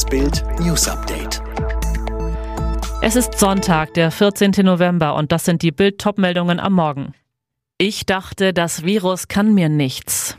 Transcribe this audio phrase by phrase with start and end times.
[0.00, 1.42] Das Bild News Update.
[3.02, 4.52] Es ist Sonntag, der 14.
[4.62, 7.12] November und das sind die Bild-Top-Meldungen am Morgen.
[7.76, 10.38] Ich dachte, das Virus kann mir nichts.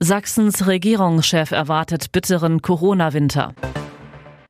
[0.00, 3.52] Sachsens Regierungschef erwartet bitteren Corona-Winter.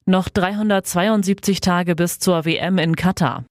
[0.07, 3.47] Noch 372 Tage bis zur WM in Katar.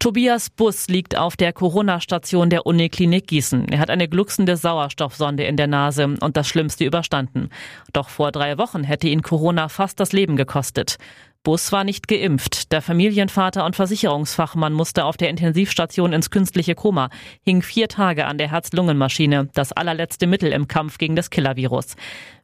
[0.00, 3.68] Tobias Bus liegt auf der Corona-Station der Uniklinik Gießen.
[3.68, 7.50] Er hat eine glucksende Sauerstoffsonde in der Nase und das Schlimmste überstanden.
[7.92, 10.96] Doch vor drei Wochen hätte ihn Corona fast das Leben gekostet.
[11.42, 12.70] Bus war nicht geimpft.
[12.70, 17.08] Der Familienvater und Versicherungsfachmann musste auf der Intensivstation ins künstliche Koma,
[17.42, 21.96] hing vier Tage an der Herz-Lungen-Maschine, das allerletzte Mittel im Kampf gegen das Killervirus.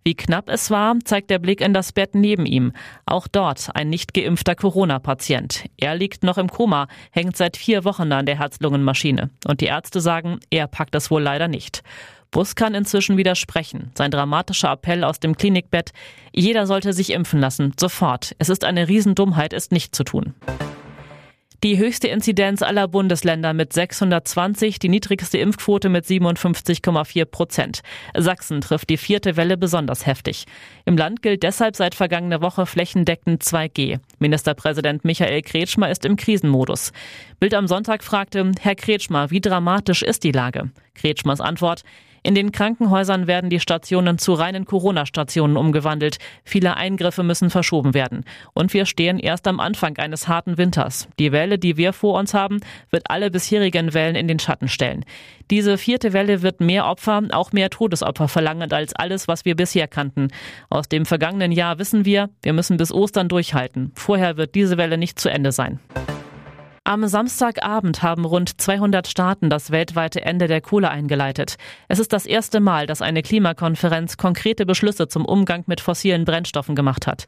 [0.02, 2.72] Wie knapp es war, zeigt der Blick in das Bett neben ihm.
[3.04, 5.66] Auch dort ein nicht geimpfter Corona-Patient.
[5.76, 9.28] Er liegt noch im Koma, hängt seit vier Wochen an der Herz-Lungen-Maschine.
[9.46, 11.82] Und die Ärzte sagen, er packt es wohl leider nicht.
[12.36, 13.92] Bus kann inzwischen widersprechen.
[13.94, 15.92] Sein dramatischer Appell aus dem Klinikbett,
[16.34, 18.36] jeder sollte sich impfen lassen, sofort.
[18.38, 20.34] Es ist eine Riesendummheit, es nicht zu tun.
[21.64, 27.80] Die höchste Inzidenz aller Bundesländer mit 620, die niedrigste Impfquote mit 57,4 Prozent.
[28.14, 30.44] Sachsen trifft die vierte Welle besonders heftig.
[30.84, 33.98] Im Land gilt deshalb seit vergangener Woche flächendeckend 2G.
[34.18, 36.92] Ministerpräsident Michael Kretschmer ist im Krisenmodus.
[37.40, 40.70] Bild am Sonntag fragte, Herr Kretschmer, wie dramatisch ist die Lage?
[40.94, 41.82] Kretschmers Antwort,
[42.26, 46.18] in den Krankenhäusern werden die Stationen zu reinen Corona-Stationen umgewandelt.
[46.42, 48.24] Viele Eingriffe müssen verschoben werden.
[48.52, 51.08] Und wir stehen erst am Anfang eines harten Winters.
[51.20, 52.58] Die Welle, die wir vor uns haben,
[52.90, 55.04] wird alle bisherigen Wellen in den Schatten stellen.
[55.52, 59.86] Diese vierte Welle wird mehr Opfer, auch mehr Todesopfer verlangen als alles, was wir bisher
[59.86, 60.28] kannten.
[60.68, 63.92] Aus dem vergangenen Jahr wissen wir, wir müssen bis Ostern durchhalten.
[63.94, 65.78] Vorher wird diese Welle nicht zu Ende sein.
[66.88, 71.56] Am Samstagabend haben rund 200 Staaten das weltweite Ende der Kohle eingeleitet.
[71.88, 76.76] Es ist das erste Mal, dass eine Klimakonferenz konkrete Beschlüsse zum Umgang mit fossilen Brennstoffen
[76.76, 77.26] gemacht hat.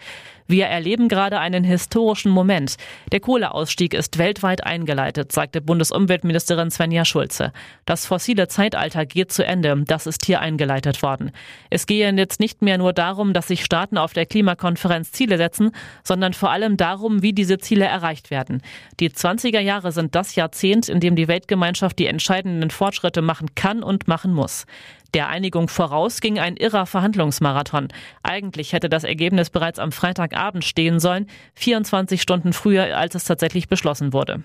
[0.50, 2.76] Wir erleben gerade einen historischen Moment.
[3.12, 7.52] Der Kohleausstieg ist weltweit eingeleitet, sagte Bundesumweltministerin Svenja Schulze.
[7.84, 9.84] Das fossile Zeitalter geht zu Ende.
[9.86, 11.32] Das ist hier eingeleitet worden.
[11.68, 15.72] Es gehe jetzt nicht mehr nur darum, dass sich Staaten auf der Klimakonferenz Ziele setzen,
[16.02, 18.62] sondern vor allem darum, wie diese Ziele erreicht werden.
[19.00, 19.12] Die
[19.48, 24.06] 20er Jahre sind das Jahrzehnt, in dem die Weltgemeinschaft die entscheidenden Fortschritte machen kann und
[24.06, 24.66] machen muss.
[25.14, 27.88] Der Einigung voraus ging ein irrer Verhandlungsmarathon.
[28.22, 33.68] Eigentlich hätte das Ergebnis bereits am Freitagabend stehen sollen, 24 Stunden früher, als es tatsächlich
[33.68, 34.42] beschlossen wurde.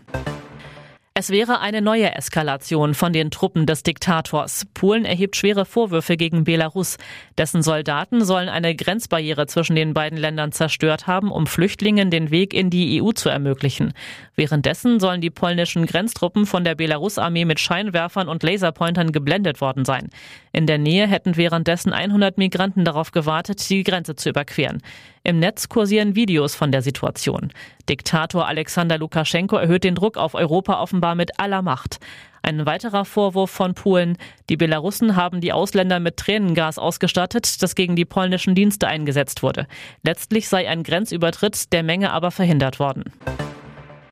[1.16, 4.66] Es wäre eine neue Eskalation von den Truppen des Diktators.
[4.74, 6.98] Polen erhebt schwere Vorwürfe gegen Belarus.
[7.38, 12.56] Dessen Soldaten sollen eine Grenzbarriere zwischen den beiden Ländern zerstört haben, um Flüchtlingen den Weg
[12.56, 13.94] in die EU zu ermöglichen.
[14.36, 20.10] Währenddessen sollen die polnischen Grenztruppen von der Belarus-Armee mit Scheinwerfern und Laserpointern geblendet worden sein.
[20.52, 24.82] In der Nähe hätten währenddessen 100 Migranten darauf gewartet, die Grenze zu überqueren.
[25.26, 27.54] Im Netz kursieren Videos von der Situation.
[27.88, 32.02] Diktator Alexander Lukaschenko erhöht den Druck auf Europa offenbar mit aller Macht.
[32.42, 34.18] Ein weiterer Vorwurf von Polen.
[34.50, 39.66] Die Belarussen haben die Ausländer mit Tränengas ausgestattet, das gegen die polnischen Dienste eingesetzt wurde.
[40.04, 43.06] Letztlich sei ein Grenzübertritt der Menge aber verhindert worden.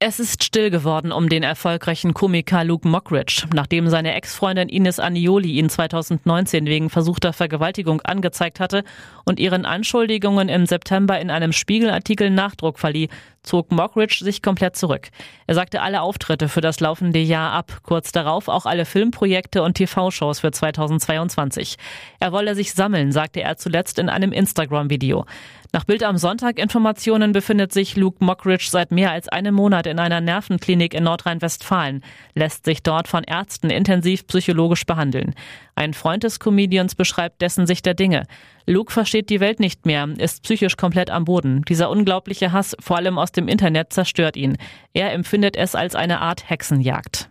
[0.03, 5.51] Es ist still geworden um den erfolgreichen Komiker Luke Mockridge, nachdem seine Ex-Freundin Ines Anioli
[5.51, 8.84] ihn 2019 wegen versuchter Vergewaltigung angezeigt hatte
[9.25, 13.09] und ihren Anschuldigungen im September in einem Spiegelartikel Nachdruck verlieh,
[13.44, 15.09] zog Mockridge sich komplett zurück.
[15.47, 19.75] Er sagte alle Auftritte für das laufende Jahr ab, kurz darauf auch alle Filmprojekte und
[19.75, 21.78] TV-Shows für 2022.
[22.19, 25.25] Er wolle sich sammeln, sagte er zuletzt in einem Instagram-Video.
[25.74, 30.00] Nach Bild am Sonntag Informationen befindet sich Luke Mockridge seit mehr als einem Monat in
[30.00, 32.03] einer Nervenklinik in Nordrhein-Westfalen,
[32.35, 35.34] lässt sich dort von Ärzten intensiv psychologisch behandeln.
[35.75, 38.28] Ein Freund des Comedians beschreibt dessen Sicht der Dinge.
[38.66, 41.63] Luke versteht die Welt nicht mehr, ist psychisch komplett am Boden.
[41.67, 44.57] Dieser unglaubliche Hass, vor allem aus dem Internet, zerstört ihn.
[44.94, 47.29] Er empfindet es als eine Art Hexenjagd.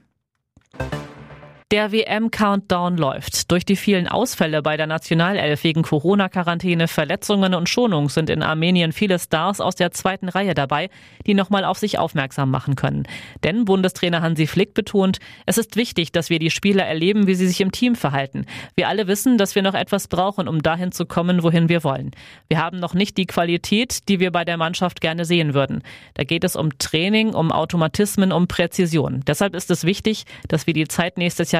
[1.70, 3.48] Der WM-Countdown läuft.
[3.52, 8.90] Durch die vielen Ausfälle bei der Nationalelf wegen Corona-Quarantäne, Verletzungen und Schonung sind in Armenien
[8.90, 10.90] viele Stars aus der zweiten Reihe dabei,
[11.28, 13.04] die nochmal auf sich aufmerksam machen können.
[13.44, 17.46] Denn Bundestrainer Hansi Flick betont, es ist wichtig, dass wir die Spieler erleben, wie sie
[17.46, 18.46] sich im Team verhalten.
[18.74, 22.10] Wir alle wissen, dass wir noch etwas brauchen, um dahin zu kommen, wohin wir wollen.
[22.48, 25.84] Wir haben noch nicht die Qualität, die wir bei der Mannschaft gerne sehen würden.
[26.14, 29.22] Da geht es um Training, um Automatismen, um Präzision.
[29.28, 31.59] Deshalb ist es wichtig, dass wir die Zeit nächstes Jahr